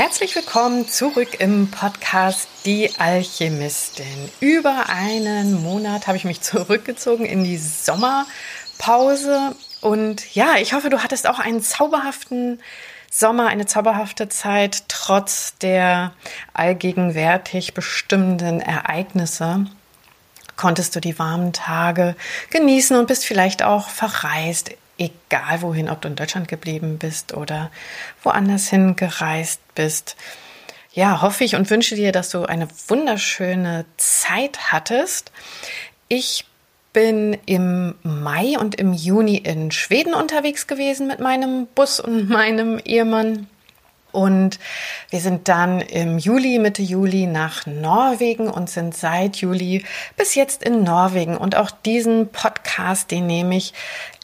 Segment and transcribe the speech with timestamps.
[0.00, 4.30] Herzlich willkommen zurück im Podcast Die Alchemistin.
[4.40, 11.02] Über einen Monat habe ich mich zurückgezogen in die Sommerpause und ja, ich hoffe, du
[11.02, 12.62] hattest auch einen zauberhaften
[13.10, 16.14] Sommer, eine zauberhafte Zeit, trotz der
[16.54, 19.66] allgegenwärtig bestimmenden Ereignisse.
[20.56, 22.16] Konntest du die warmen Tage
[22.48, 27.70] genießen und bist vielleicht auch verreist, egal wohin, ob du in Deutschland geblieben bist oder
[28.22, 30.16] woanders hin gereist bist.
[30.92, 35.32] Ja, hoffe ich und wünsche dir, dass du eine wunderschöne Zeit hattest.
[36.08, 36.44] Ich
[36.92, 42.80] bin im Mai und im Juni in Schweden unterwegs gewesen mit meinem Bus und meinem
[42.84, 43.48] Ehemann.
[44.12, 44.58] Und
[45.10, 49.84] wir sind dann im Juli, Mitte Juli nach Norwegen und sind seit Juli
[50.16, 51.36] bis jetzt in Norwegen.
[51.36, 53.74] Und auch diesen Podcast, den nehme ich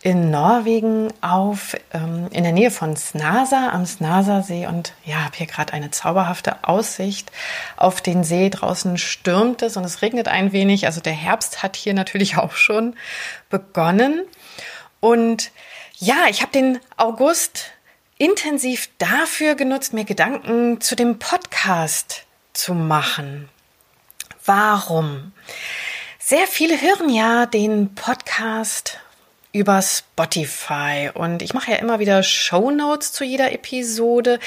[0.03, 5.47] in Norwegen auf, ähm, in der Nähe von Snasa am Snasa-See und ja, habe hier
[5.47, 7.33] gerade eine zauberhafte Aussicht
[7.77, 8.49] auf den See.
[8.49, 10.87] Draußen stürmt es und es regnet ein wenig.
[10.87, 12.95] Also der Herbst hat hier natürlich auch schon
[13.51, 14.23] begonnen.
[15.01, 15.51] Und
[15.99, 17.73] ja, ich habe den August
[18.19, 23.49] intensiv dafür genutzt, mir Gedanken zu dem Podcast zu machen.
[24.45, 25.33] Warum?
[26.19, 29.01] Sehr viele hören ja den Podcast
[29.57, 31.11] über Spotify.
[31.13, 34.39] Und ich mache ja immer wieder Show Notes zu jeder Episode,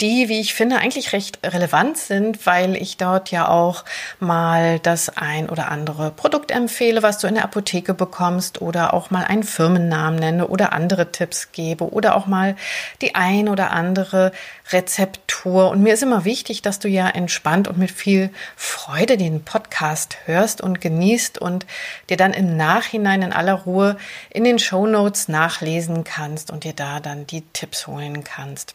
[0.00, 3.84] die, wie ich finde, eigentlich recht relevant sind, weil ich dort ja auch
[4.20, 9.10] mal das ein oder andere Produkt empfehle, was du in der Apotheke bekommst oder auch
[9.10, 12.56] mal einen Firmennamen nenne oder andere Tipps gebe oder auch mal
[13.00, 14.32] die ein oder andere
[14.72, 15.70] Rezeptur.
[15.70, 20.16] Und mir ist immer wichtig, dass du ja entspannt und mit viel Freude den Podcast
[20.24, 21.66] hörst und genießt und
[22.10, 23.96] dir dann im Nachhinein in aller Ruhe
[24.30, 28.74] in den Show Notes nachlesen kannst und dir da dann die Tipps holen kannst.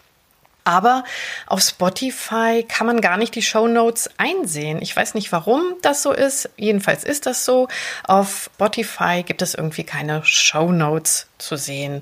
[0.64, 1.04] Aber
[1.48, 4.82] auf Spotify kann man gar nicht die Show Notes einsehen.
[4.82, 6.50] Ich weiß nicht, warum das so ist.
[6.58, 7.68] Jedenfalls ist das so.
[8.04, 12.02] Auf Spotify gibt es irgendwie keine Show Notes zu sehen.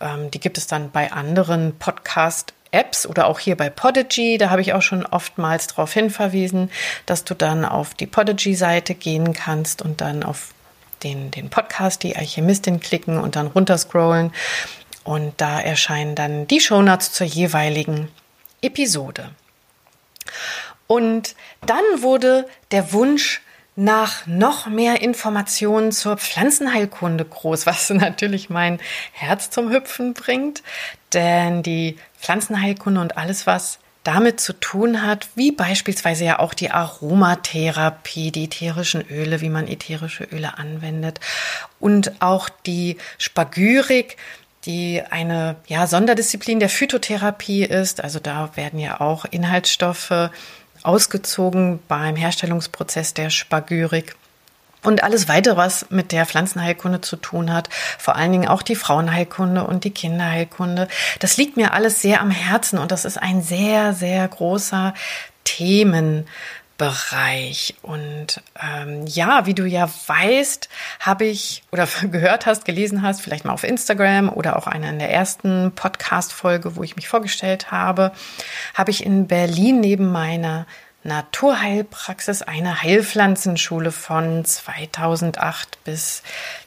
[0.00, 4.50] Ähm, die gibt es dann bei anderen Podcast Apps oder auch hier bei Podigy, da
[4.50, 6.70] habe ich auch schon oftmals darauf hinverwiesen,
[7.06, 10.52] dass du dann auf die Podigy-Seite gehen kannst und dann auf
[11.02, 14.32] den, den Podcast, die Alchemistin klicken und dann runterscrollen.
[15.04, 18.08] Und da erscheinen dann die Shownotes zur jeweiligen
[18.60, 19.30] Episode.
[20.86, 23.42] Und dann wurde der Wunsch
[23.76, 28.80] nach noch mehr Informationen zur Pflanzenheilkunde groß, was natürlich mein
[29.12, 30.62] Herz zum Hüpfen bringt.
[31.12, 36.70] Denn die Pflanzenheilkunde und alles, was damit zu tun hat, wie beispielsweise ja auch die
[36.70, 41.20] Aromatherapie, die ätherischen Öle, wie man ätherische Öle anwendet
[41.78, 44.16] und auch die Spagyrik,
[44.64, 48.02] die eine ja, Sonderdisziplin der Phytotherapie ist.
[48.02, 50.30] Also da werden ja auch Inhaltsstoffe
[50.82, 54.16] ausgezogen beim Herstellungsprozess der Spagyrik.
[54.82, 57.68] Und alles weitere, was mit der Pflanzenheilkunde zu tun hat,
[57.98, 62.30] vor allen Dingen auch die Frauenheilkunde und die Kinderheilkunde, das liegt mir alles sehr am
[62.30, 64.94] Herzen und das ist ein sehr, sehr großer
[65.44, 66.26] Themen.
[66.78, 67.74] Bereich.
[67.82, 70.68] Und ähm, ja, wie du ja weißt,
[71.00, 75.00] habe ich oder gehört hast, gelesen hast, vielleicht mal auf Instagram oder auch einer in
[75.00, 78.12] der ersten Podcast-Folge, wo ich mich vorgestellt habe,
[78.74, 80.68] habe ich in Berlin neben meiner
[81.04, 86.22] Naturheilpraxis eine Heilpflanzenschule von 2008 bis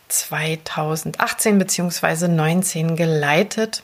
[0.08, 3.84] 2018 beziehungsweise 19 geleitet.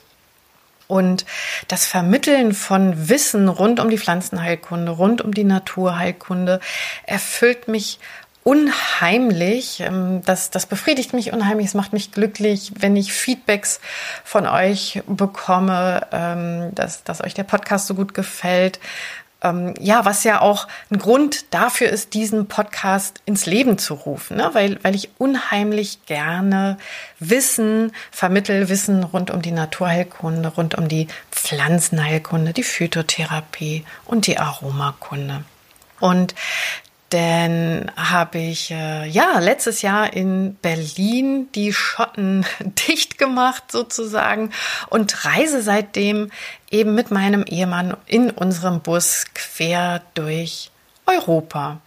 [0.86, 1.26] Und
[1.68, 6.60] das Vermitteln von Wissen rund um die Pflanzenheilkunde, rund um die Naturheilkunde
[7.04, 7.98] erfüllt mich
[8.42, 9.80] unheimlich.
[9.80, 11.66] Ähm, das, das befriedigt mich unheimlich.
[11.66, 13.80] Es macht mich glücklich, wenn ich Feedbacks
[14.24, 18.80] von euch bekomme, ähm, dass, dass euch der Podcast so gut gefällt
[19.42, 24.36] ähm, ja, was ja auch ein Grund dafür ist, diesen Podcast ins Leben zu rufen,
[24.36, 24.50] ne?
[24.52, 26.78] weil, weil ich unheimlich gerne
[27.20, 34.38] Wissen vermittel, Wissen rund um die Naturheilkunde, rund um die Pflanzenheilkunde, die Phytotherapie und die
[34.38, 35.44] Aromakunde.
[36.00, 36.34] Und
[37.12, 44.50] denn habe ich äh, ja letztes Jahr in Berlin die Schotten dicht gemacht sozusagen
[44.88, 46.30] und reise seitdem
[46.70, 50.70] eben mit meinem Ehemann in unserem Bus quer durch
[51.06, 51.80] Europa.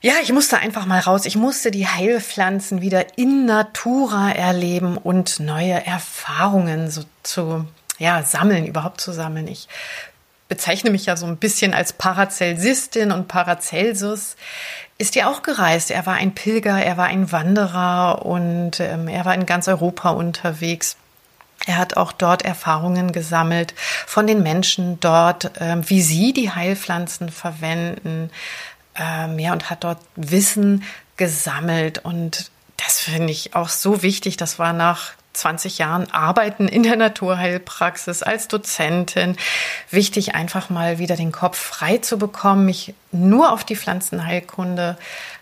[0.00, 1.26] Ja, ich musste einfach mal raus.
[1.26, 7.66] Ich musste die Heilpflanzen wieder in Natura erleben und neue Erfahrungen so zu
[7.98, 9.48] ja, sammeln, überhaupt zu sammeln.
[9.48, 9.66] Ich
[10.48, 14.36] bezeichne mich ja so ein bisschen als Paracelsistin und Paracelsus
[14.96, 15.90] ist ja auch gereist.
[15.90, 20.10] Er war ein Pilger, er war ein Wanderer und ähm, er war in ganz Europa
[20.10, 20.96] unterwegs.
[21.66, 23.74] Er hat auch dort Erfahrungen gesammelt
[24.06, 28.30] von den Menschen dort, ähm, wie sie die Heilpflanzen verwenden,
[28.96, 30.84] ähm, ja, und hat dort Wissen
[31.16, 31.98] gesammelt.
[31.98, 34.36] Und das finde ich auch so wichtig.
[34.36, 39.36] Das war nach 20 Jahren Arbeiten in der Naturheilpraxis als Dozentin
[39.90, 44.98] wichtig, einfach mal wieder den Kopf frei zu bekommen, mich nur auf die Pflanzenheilkunde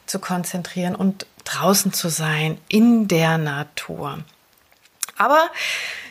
[0.07, 4.19] zu konzentrieren und draußen zu sein in der Natur.
[5.17, 5.49] Aber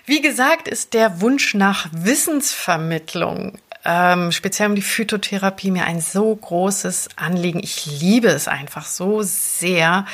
[0.05, 6.35] wie gesagt, ist der Wunsch nach Wissensvermittlung ähm, speziell um die Phytotherapie mir ein so
[6.35, 7.59] großes Anliegen.
[7.63, 10.05] Ich liebe es einfach so sehr,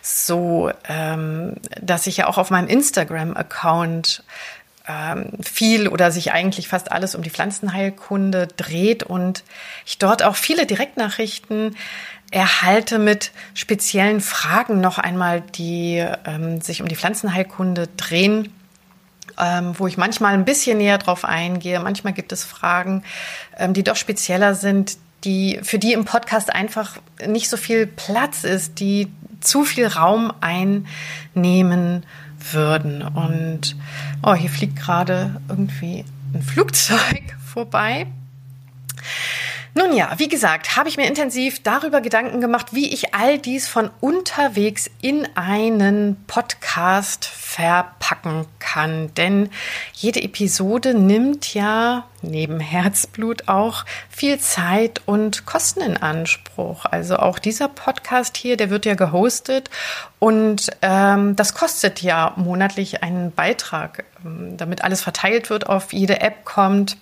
[0.00, 4.22] so ähm, dass ich ja auch auf meinem Instagram-Account
[4.88, 9.42] ähm, viel oder sich eigentlich fast alles um die Pflanzenheilkunde dreht und
[9.84, 11.76] ich dort auch viele Direktnachrichten
[12.30, 18.52] erhalte mit speziellen Fragen noch einmal, die ähm, sich um die Pflanzenheilkunde drehen
[19.38, 21.80] ähm, wo ich manchmal ein bisschen näher drauf eingehe.
[21.80, 23.02] Manchmal gibt es Fragen,
[23.56, 26.96] ähm, die doch spezieller sind, die, für die im Podcast einfach
[27.26, 29.08] nicht so viel Platz ist, die
[29.40, 32.04] zu viel Raum einnehmen
[32.52, 33.02] würden.
[33.02, 33.76] Und
[34.22, 36.04] oh, hier fliegt gerade irgendwie
[36.34, 37.22] ein Flugzeug
[37.52, 38.06] vorbei.
[39.78, 43.68] Nun ja, wie gesagt, habe ich mir intensiv darüber Gedanken gemacht, wie ich all dies
[43.68, 49.12] von unterwegs in einen Podcast verpacken kann.
[49.16, 49.50] Denn
[49.92, 56.86] jede Episode nimmt ja neben Herzblut auch viel Zeit und Kosten in Anspruch.
[56.86, 59.68] Also auch dieser Podcast hier, der wird ja gehostet
[60.18, 66.22] und ähm, das kostet ja monatlich einen Beitrag, ähm, damit alles verteilt wird, auf jede
[66.22, 66.96] App kommt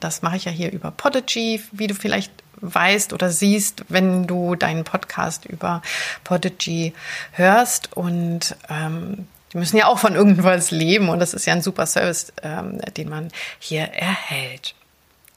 [0.00, 4.54] das mache ich ja hier über Podigy, wie du vielleicht weißt oder siehst, wenn du
[4.54, 5.82] deinen Podcast über
[6.24, 6.94] Podigy
[7.32, 7.96] hörst.
[7.96, 11.86] Und ähm, die müssen ja auch von irgendwas leben und das ist ja ein super
[11.86, 13.28] Service, ähm, den man
[13.58, 14.74] hier erhält.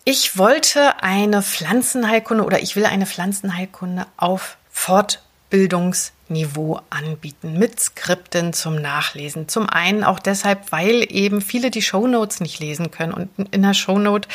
[0.05, 8.53] Ich wollte eine Pflanzenheilkunde oder ich will eine Pflanzenheilkunde auf Fortbildungs Niveau anbieten mit Skripten
[8.53, 9.47] zum Nachlesen.
[9.47, 13.73] Zum einen auch deshalb, weil eben viele die Shownotes nicht lesen können und in der
[13.73, 14.27] Shownote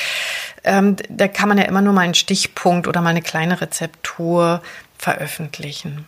[0.65, 4.63] ähm, da kann man ja immer nur mal einen Stichpunkt oder mal eine kleine Rezeptur
[4.99, 6.07] veröffentlichen.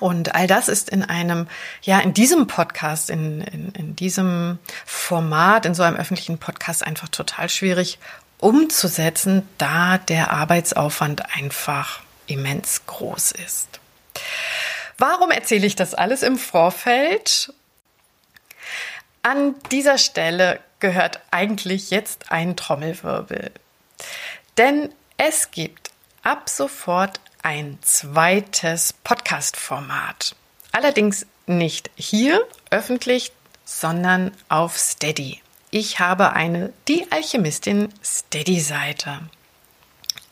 [0.00, 1.46] Und all das ist in einem,
[1.82, 7.08] ja, in diesem Podcast, in, in, in diesem Format, in so einem öffentlichen Podcast einfach
[7.08, 7.98] total schwierig
[8.38, 13.80] umzusetzen, da der Arbeitsaufwand einfach immens groß ist.
[15.06, 17.52] Warum erzähle ich das alles im Vorfeld?
[19.22, 23.50] An dieser Stelle gehört eigentlich jetzt ein Trommelwirbel.
[24.56, 25.90] Denn es gibt
[26.22, 30.36] ab sofort ein zweites Podcast-Format.
[30.72, 33.32] Allerdings nicht hier öffentlich,
[33.66, 35.42] sondern auf Steady.
[35.70, 39.20] Ich habe eine Die Alchemistin Steady-Seite.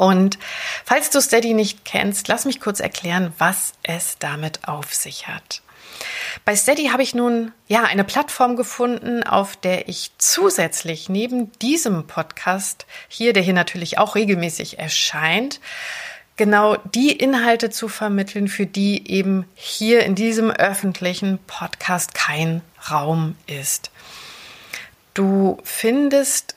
[0.02, 0.36] Und
[0.84, 5.62] falls du Steady nicht kennst, lass mich kurz erklären, was es damit auf sich hat.
[6.44, 12.08] Bei Steady habe ich nun ja eine Plattform gefunden, auf der ich zusätzlich neben diesem
[12.08, 15.60] Podcast hier, der hier natürlich auch regelmäßig erscheint,
[16.34, 23.36] genau die Inhalte zu vermitteln, für die eben hier in diesem öffentlichen Podcast kein Raum
[23.46, 23.92] ist.
[25.14, 26.56] Du findest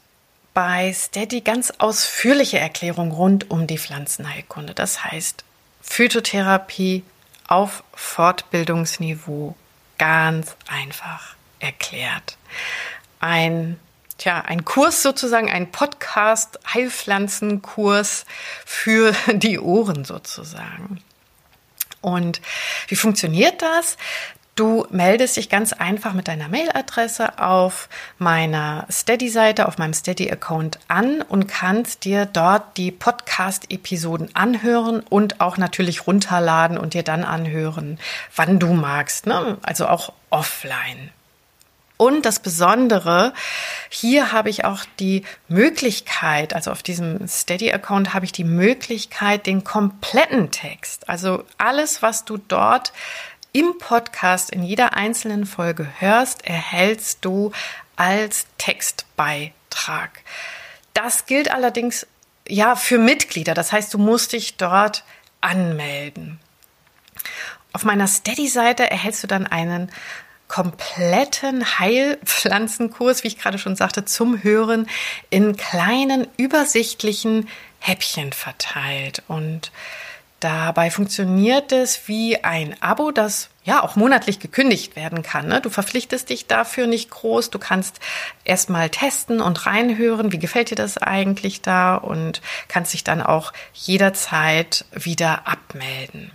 [0.55, 4.74] bei Steady ganz ausführliche Erklärung rund um die Pflanzenheilkunde.
[4.74, 5.43] Das heißt,
[5.81, 7.03] Phytotherapie
[7.47, 9.55] auf Fortbildungsniveau
[10.00, 12.38] ganz einfach erklärt.
[13.19, 13.79] Ein
[14.17, 18.25] Tja, ein Kurs sozusagen, ein Podcast, Heilpflanzenkurs
[18.65, 21.01] für die Ohren sozusagen.
[22.00, 22.39] Und
[22.88, 23.97] wie funktioniert das?
[24.55, 31.21] Du meldest dich ganz einfach mit deiner Mailadresse auf meiner Steady-Seite, auf meinem Steady-Account an
[31.24, 38.00] und kannst dir dort die Podcast-Episoden anhören und auch natürlich runterladen und dir dann anhören,
[38.33, 39.25] wann du magst.
[39.25, 39.57] Ne?
[39.62, 41.12] Also auch offline.
[41.97, 43.33] Und das Besondere,
[43.89, 49.63] hier habe ich auch die Möglichkeit, also auf diesem Steady-Account habe ich die Möglichkeit, den
[49.63, 52.91] kompletten Text, also alles, was du dort
[53.55, 57.53] im Podcast in jeder einzelnen Folge hörst, erhältst du
[57.95, 60.24] als Textbeitrag.
[60.93, 62.05] Das gilt allerdings
[62.45, 63.53] ja für Mitglieder.
[63.53, 65.05] Das heißt, du musst dich dort
[65.39, 66.38] anmelden.
[67.71, 69.89] Auf meiner Steady-Seite erhältst du dann einen
[70.50, 74.89] kompletten Heilpflanzenkurs, wie ich gerade schon sagte, zum Hören
[75.29, 77.47] in kleinen, übersichtlichen
[77.79, 79.24] Häppchen verteilt.
[79.29, 79.71] Und
[80.39, 85.47] Dabei funktioniert es wie ein Abo, das ja auch monatlich gekündigt werden kann.
[85.47, 85.61] Ne?
[85.61, 87.49] Du verpflichtest dich dafür nicht groß.
[87.49, 87.99] Du kannst
[88.43, 93.53] erstmal testen und reinhören, wie gefällt dir das eigentlich da und kannst dich dann auch
[93.73, 96.31] jederzeit wieder abmelden.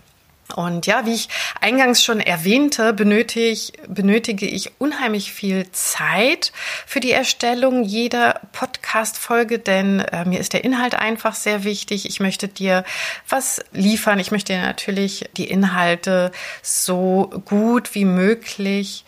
[0.52, 1.28] Und ja, wie ich
[1.60, 6.52] eingangs schon erwähnte, benötige, benötige ich unheimlich viel Zeit
[6.86, 12.06] für die Erstellung jeder Podcast-Folge, denn äh, mir ist der Inhalt einfach sehr wichtig.
[12.06, 12.84] Ich möchte dir
[13.28, 14.18] was liefern.
[14.18, 19.04] Ich möchte dir natürlich die Inhalte so gut wie möglich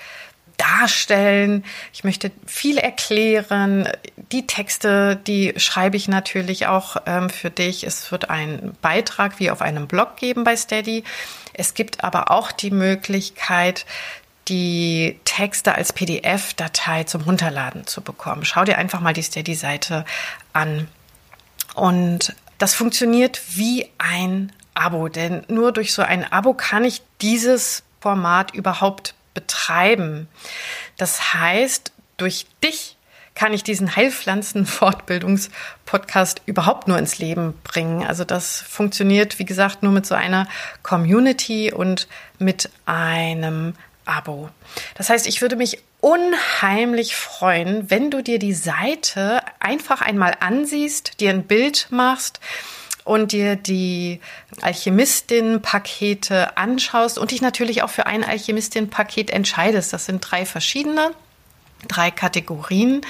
[0.62, 1.64] darstellen.
[1.92, 3.88] Ich möchte viel erklären.
[4.30, 7.84] Die Texte, die schreibe ich natürlich auch ähm, für dich.
[7.84, 11.04] Es wird einen Beitrag wie auf einem Blog geben bei Steady.
[11.52, 13.84] Es gibt aber auch die Möglichkeit,
[14.48, 18.44] die Texte als PDF-Datei zum Runterladen zu bekommen.
[18.44, 20.04] Schau dir einfach mal die Steady-Seite
[20.52, 20.88] an.
[21.74, 27.82] Und das funktioniert wie ein Abo, denn nur durch so ein Abo kann ich dieses
[28.00, 30.28] Format überhaupt betreiben.
[30.96, 32.96] Das heißt, durch dich
[33.34, 38.06] kann ich diesen Heilpflanzen-Fortbildungspodcast überhaupt nur ins Leben bringen.
[38.06, 40.46] Also das funktioniert, wie gesagt, nur mit so einer
[40.82, 42.08] Community und
[42.38, 43.72] mit einem
[44.04, 44.50] Abo.
[44.96, 51.20] Das heißt, ich würde mich unheimlich freuen, wenn du dir die Seite einfach einmal ansiehst,
[51.20, 52.38] dir ein Bild machst
[53.04, 54.20] und dir die
[54.60, 59.92] Alchemistin-Pakete anschaust und dich natürlich auch für ein Alchemistin-Paket entscheidest.
[59.92, 61.12] Das sind drei verschiedene,
[61.88, 63.00] drei Kategorien.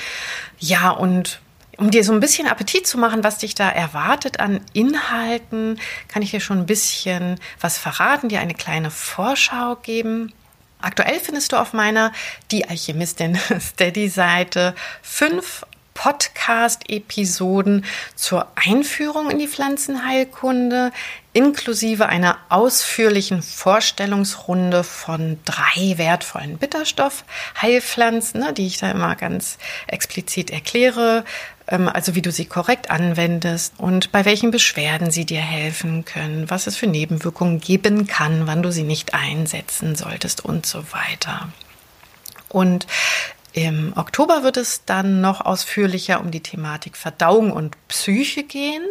[0.59, 1.41] Ja, und
[1.79, 6.23] um dir so ein bisschen Appetit zu machen, was dich da erwartet an Inhalten, kann
[6.23, 10.33] ich dir schon ein bisschen was verraten, dir eine kleine Vorschau geben.
[10.81, 12.13] Aktuell findest du auf meiner
[12.51, 15.65] Die Alchemistin Steady-Seite fünf
[16.03, 17.85] Podcast-Episoden
[18.17, 20.91] zur Einführung in die Pflanzenheilkunde,
[21.33, 30.51] inklusive einer ausführlichen Vorstellungsrunde von drei wertvollen Bitterstoffheilpflanzen, ne, die ich da immer ganz explizit
[30.51, 31.25] erkläre,
[31.69, 36.51] ähm, also wie du sie korrekt anwendest und bei welchen Beschwerden sie dir helfen können,
[36.51, 41.49] was es für Nebenwirkungen geben kann, wann du sie nicht einsetzen solltest und so weiter.
[42.49, 42.89] Und
[43.53, 48.83] im Oktober wird es dann noch ausführlicher um die Thematik Verdauung und Psyche gehen.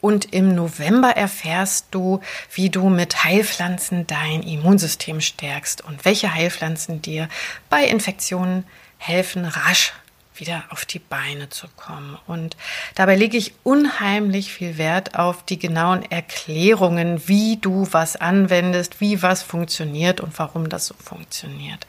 [0.00, 2.20] Und im November erfährst du,
[2.52, 7.28] wie du mit Heilpflanzen dein Immunsystem stärkst und welche Heilpflanzen dir
[7.68, 8.64] bei Infektionen
[8.98, 9.92] helfen, rasch
[10.36, 12.16] wieder auf die Beine zu kommen.
[12.26, 12.56] Und
[12.94, 19.20] dabei lege ich unheimlich viel Wert auf die genauen Erklärungen, wie du was anwendest, wie
[19.22, 21.86] was funktioniert und warum das so funktioniert.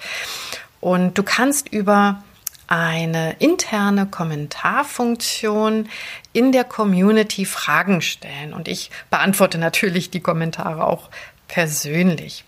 [0.81, 2.23] Und du kannst über
[2.67, 5.89] eine interne Kommentarfunktion
[6.33, 8.53] in der Community Fragen stellen.
[8.53, 11.09] Und ich beantworte natürlich die Kommentare auch
[11.47, 12.45] persönlich.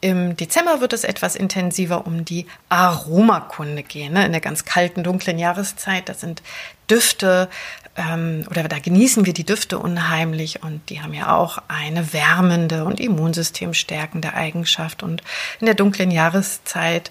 [0.00, 4.14] Im Dezember wird es etwas intensiver um die Aromakunde gehen.
[4.14, 4.24] Ne?
[4.24, 6.42] In der ganz kalten, dunklen Jahreszeit, das sind
[6.88, 7.50] Düfte
[7.96, 12.84] ähm, oder da genießen wir die Düfte unheimlich und die haben ja auch eine wärmende
[12.84, 15.02] und immunsystemstärkende Eigenschaft.
[15.02, 15.22] Und
[15.60, 17.10] in der dunklen Jahreszeit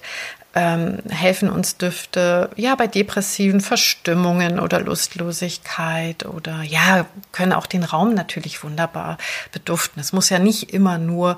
[0.59, 7.85] ähm, helfen uns Düfte ja bei depressiven Verstimmungen oder Lustlosigkeit oder ja, können auch den
[7.85, 9.17] Raum natürlich wunderbar
[9.53, 10.01] beduften.
[10.01, 11.37] Es muss ja nicht immer nur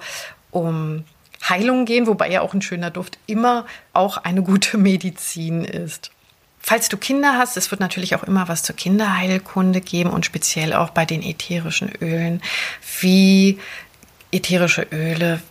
[0.49, 1.03] um
[1.47, 6.09] Heilung gehen, wobei ja auch ein schöner Duft immer auch eine gute Medizin ist.
[6.59, 10.73] Falls du Kinder hast, es wird natürlich auch immer was zur Kinderheilkunde geben und speziell
[10.73, 12.41] auch bei den ätherischen Ölen,
[13.01, 13.59] wie
[14.31, 15.41] ätherische Öle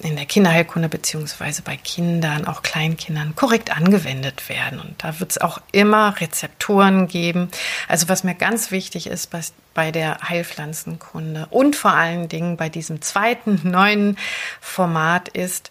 [0.00, 4.80] in der Kinderheilkunde beziehungsweise bei Kindern, auch Kleinkindern, korrekt angewendet werden.
[4.80, 7.50] Und da wird es auch immer Rezepturen geben.
[7.88, 9.40] Also was mir ganz wichtig ist bei,
[9.74, 14.16] bei der Heilpflanzenkunde und vor allen Dingen bei diesem zweiten neuen
[14.60, 15.70] Format ist,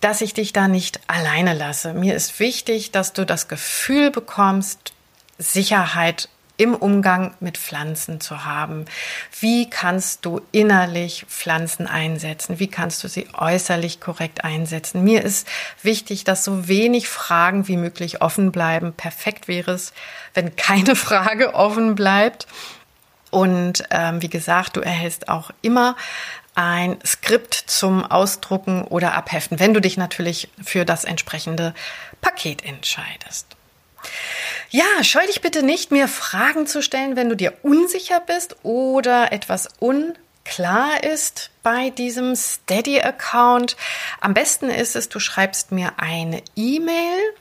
[0.00, 1.94] dass ich dich da nicht alleine lasse.
[1.94, 4.92] Mir ist wichtig, dass du das Gefühl bekommst,
[5.38, 8.84] Sicherheit im Umgang mit Pflanzen zu haben.
[9.40, 12.58] Wie kannst du innerlich Pflanzen einsetzen?
[12.60, 15.02] Wie kannst du sie äußerlich korrekt einsetzen?
[15.02, 15.48] Mir ist
[15.82, 18.92] wichtig, dass so wenig Fragen wie möglich offen bleiben.
[18.92, 19.92] Perfekt wäre es,
[20.32, 22.46] wenn keine Frage offen bleibt.
[23.30, 25.96] Und ähm, wie gesagt, du erhältst auch immer
[26.54, 31.74] ein Skript zum Ausdrucken oder Abheften, wenn du dich natürlich für das entsprechende
[32.20, 33.53] Paket entscheidest.
[34.70, 39.32] Ja, scheu dich bitte nicht, mir Fragen zu stellen, wenn du dir unsicher bist oder
[39.32, 43.76] etwas unklar ist bei diesem Steady-Account.
[44.20, 47.34] Am besten ist es, du schreibst mir eine E-Mail